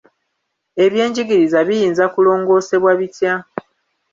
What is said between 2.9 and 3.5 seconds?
bitya?